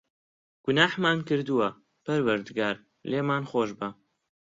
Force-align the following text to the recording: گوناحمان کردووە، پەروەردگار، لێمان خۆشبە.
گوناحمان 0.65 1.17
کردووە، 1.27 1.69
پەروەردگار، 2.03 2.75
لێمان 3.11 3.43
خۆشبە. 3.49 3.89